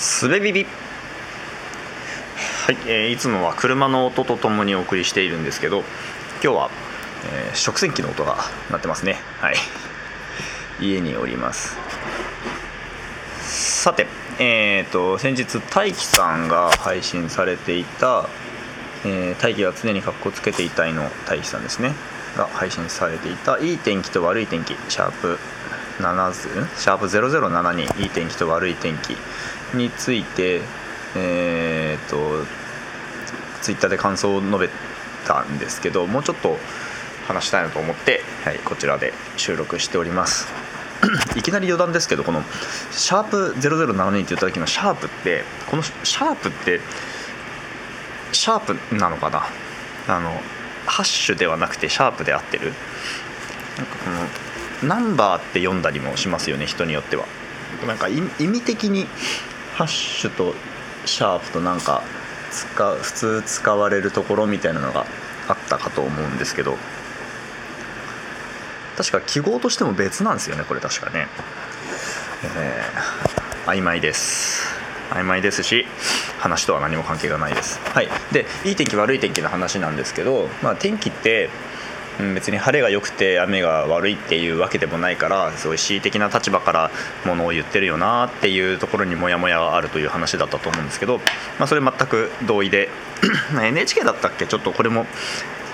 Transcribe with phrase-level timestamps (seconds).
[0.00, 0.64] すべビビ
[2.64, 5.80] はい、えーいつもは車の音とともにお送りしているんですけど
[6.42, 6.70] 今日は、
[7.30, 8.38] えー食洗機の音が
[8.70, 9.18] 鳴ってますね。
[9.40, 9.56] はい。
[10.80, 11.76] 家におります。
[13.42, 14.06] さて
[14.38, 18.26] えー、と先日大輝さんが配信されていた
[19.04, 21.92] 「えー大輝は常にかっこつけていたい」の大輝さんですね。
[22.38, 25.38] が配信されていた「いい天気と悪い天気」シャープ
[26.00, 29.16] 7シャープ0072いい天気と悪い天気
[29.74, 30.62] について
[31.16, 32.46] えー、と
[33.62, 34.68] ツイッターで感想を述べ
[35.26, 36.56] たんですけどもうちょっと
[37.26, 40.48] 話したいなと思って、はい、こちらで収録しております。
[41.34, 42.44] いきなり余談ですけどこの
[42.92, 46.80] 「シャープ #0072」って言った時の「シャープってこの「シャープって
[48.32, 49.46] シャープなのかな？
[50.08, 50.42] あの
[50.86, 52.74] ハッシュではなくてシャープで合ってる？
[53.78, 54.28] なんかこの
[54.82, 57.26] ナンバーって読んだりもしますよね人によっては。
[57.86, 59.06] なんか意味的に
[59.74, 60.54] ハッシュと
[61.06, 62.02] シャープとなんか
[62.50, 65.06] 使う普通使われるところみたいなのが
[65.48, 66.76] あったかと思うんですけど。
[68.96, 71.26] 確か記号としても別なんですよねこれ確かね、
[72.54, 74.62] えー曖昧です。
[75.10, 75.86] 曖昧ですし
[76.38, 77.78] 話とは何も関係がないです。
[77.94, 78.08] はい。
[78.32, 81.50] でいい天気悪い天気の話なんですけど、まあ、天気って
[82.34, 86.90] 別に晴れが良くて雨が悪いっていうわけでもないからすごい恣意的な立場から
[87.24, 91.18] ものを言ってるよなっていうところにモヤモヤがあるという話だったと思うんですけど、
[91.58, 92.88] まあ、それ全く同意で
[93.60, 94.46] NHK だったっけ？
[94.46, 95.06] ちょっとこれも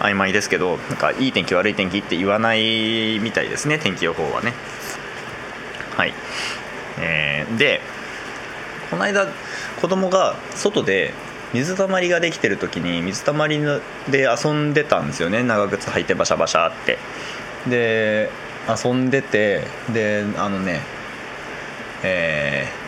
[0.00, 4.52] 曖昧ですけどなんかいい天気悪い天気って言わないみたいですね天気予報はね。
[5.96, 6.12] はい、
[7.00, 7.80] えーで
[8.90, 9.26] この間
[9.80, 11.12] 子供が外で
[11.52, 13.60] 水たまりができてる時に水たまり
[14.10, 15.42] で遊んでたんですよね。
[15.42, 16.98] 長靴履いてバシャバシャって。
[17.68, 18.30] で
[18.68, 20.80] 遊んでてであのね
[22.02, 22.86] えー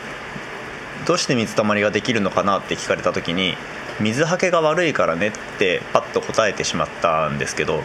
[1.06, 3.55] どうして水たまりができるのかなって聞かれた時に
[3.98, 7.83] 水はけが悪いからねってパッと答えてしまったんですけど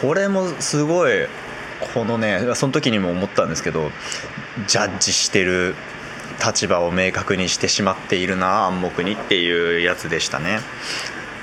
[0.00, 1.26] これもすごい
[1.92, 3.90] このねその時にも思ったんですけど
[4.66, 5.74] ジャッジしてる
[6.44, 10.60] 立場を明確にしてしまっているな暗黙にっていうやつでしたね、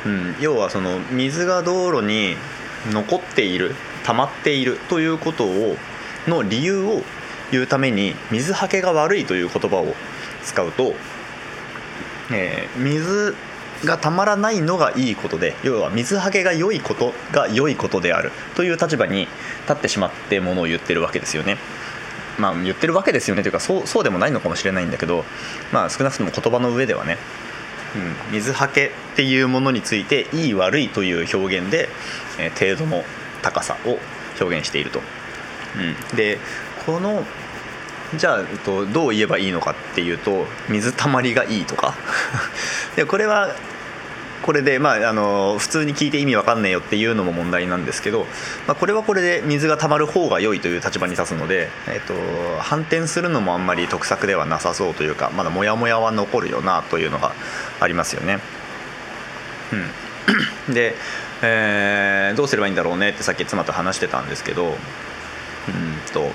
[0.06, 2.36] うん、要はその水が道路に
[2.92, 5.76] 残っている溜まっているということを
[6.28, 7.02] の理由を
[7.52, 9.96] 言うために水はけが悪いという言葉を
[10.44, 10.94] 使うと、
[12.32, 13.36] えー水
[13.86, 19.22] がたまらないのがいいことで要は水はけが良いことが良いことであるという立場に
[19.62, 21.58] 立ってしまってものを言ってるわけですよね。
[22.40, 23.44] まあ、言ってるわけですよね。
[23.44, 25.26] というかそうそうでもないのかもしれないんだけど、
[25.72, 27.18] まあ、少なくとも言葉の上ではね、
[27.96, 31.90] うん、水はけっていうものについていい悪いという表現で、
[32.40, 33.04] えー程度の
[33.42, 33.98] 高さを
[34.40, 35.02] 表現していると。
[36.12, 36.40] うん、で
[36.86, 37.24] この
[38.16, 41.96] じゃあ、えっと、どう言えばいいのかっていうと水たまりがいいとか。
[42.96, 43.56] でこれは
[44.50, 48.26] これで、まあ、あの普通に聞いて意味わかんねえよっていうのも問題なんですけど、
[48.66, 52.16] まあ、これはこれで水がたまる方が良いという立場に立つので、えっと、
[52.60, 57.34] 反転するのもあんまり得策ではなさそうというかまだモヤモヤは残るよなというのが
[57.80, 58.40] ありますよね。
[60.68, 60.96] うん、で、
[61.44, 64.74] えーどうすればいいんだろうねってさっき妻と話してたんですけどうん
[66.12, 66.32] と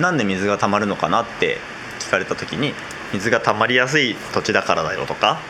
[0.00, 1.58] なんで水が溜まるのかなって
[1.98, 2.72] 聞かれた時に
[3.12, 5.40] 水が溜まりやすい土地だからだよとか、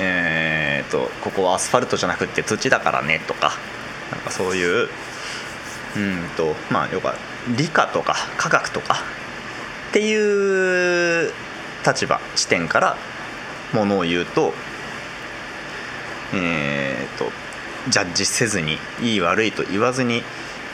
[0.00, 0.29] え、
[0.90, 3.52] とここはアスファルトじゃなくて土だからねとか
[4.10, 4.88] なんかそういう
[5.96, 7.14] うんとまあ要は
[7.56, 8.96] 理科とか科学とか
[9.90, 11.32] っていう
[11.86, 12.96] 立場視点から
[13.72, 14.52] ものを言うと
[16.32, 17.30] えー、と
[17.90, 20.22] ジャッジせずにいい悪いと言わずに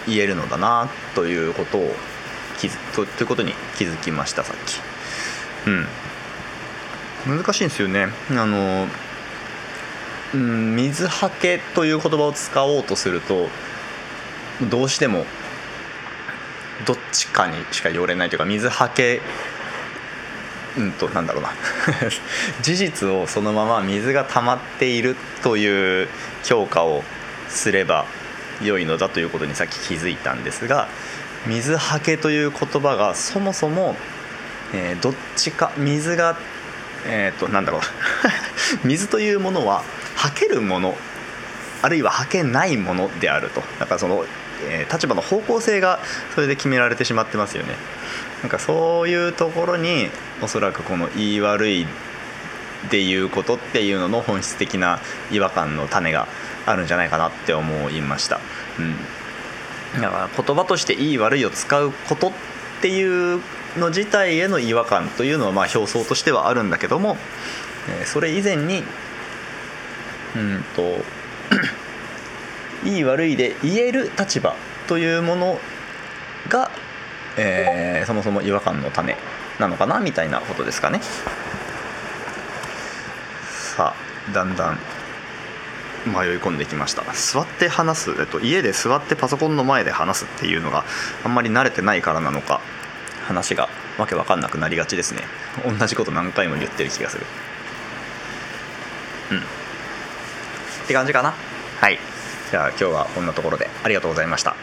[0.07, 1.95] 言えるのだなということを
[2.59, 4.81] 気づとということに気づきましたさっき。
[5.69, 7.39] うん。
[7.39, 8.09] 難しいんですよね。
[8.31, 8.87] あの
[10.35, 13.49] うん水はけという言葉を使おうとすると
[14.71, 15.25] どうしても
[16.87, 19.21] どっちかにしか寄れないというか水はけ
[20.77, 21.53] うんとなんだろうな。
[22.61, 26.09] 事実をそのまま水が溜まっているという
[26.45, 27.03] 評価を
[27.49, 28.05] すれば
[28.61, 30.89] 良いのだということにさっき気づいたんですが
[31.47, 33.97] 水はけという言葉がそもそも、
[34.75, 36.37] えーどっちか水が
[37.09, 37.81] えっ、となんだろう。
[38.85, 39.85] 水というものは
[40.17, 40.97] はけるもの
[41.83, 43.61] あるいははけないものであると。
[43.79, 44.25] だからその、
[44.69, 46.01] えー立場の方向性が
[46.35, 47.75] それで決められてしまってますよね。
[48.43, 50.09] なんかそういうところに
[50.43, 51.87] おそらくこの言い悪いっ
[52.91, 56.29] ていうことっていうのの本質的な違和感の種が
[56.67, 58.41] あるんじゃないかなって思いました、
[58.79, 62.33] うん、だから言葉としていい悪いを使うことっ
[62.83, 63.41] ていう
[63.77, 67.17] の自体への違和感というのはまあ表層としてはあるんだけども、
[67.89, 68.83] えーそれ以前に
[70.37, 70.65] うん。
[70.75, 71.05] と
[72.85, 74.55] いい悪いで言える立場
[74.87, 75.61] というもの
[76.49, 76.71] が、
[77.37, 79.17] えーそもそも違和感の種
[79.59, 81.01] なのかなみたいなことですかね。
[83.77, 84.79] さあだんだん
[86.07, 87.03] 迷い込んできました。
[87.13, 90.85] 座って話す、えっと、家で座ってパソコンの前で話すっていうのが
[91.25, 92.61] あんまり慣れてないからなのか
[93.27, 93.69] 話が
[93.99, 95.23] わけわかんなくなりがちですね。
[95.79, 97.27] 同じこと何回も言ってる気がする。
[99.33, 99.43] うん。
[100.87, 101.35] って感じかな。
[101.81, 101.99] はい。
[102.51, 104.56] じゃあ今日はこんなところでありがとうございました。